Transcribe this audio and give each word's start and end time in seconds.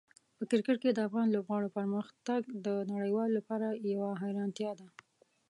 په 0.37 0.43
کرکټ 0.49 0.77
کې 0.83 0.91
د 0.93 0.99
افغان 1.07 1.27
لوبغاړو 1.31 1.73
پرمختګ 1.77 2.41
د 2.65 2.67
نړیوالو 2.93 3.37
لپاره 3.39 3.67
یوه 3.93 4.09
حیرانتیا 4.21 4.71
ده. 4.79 4.87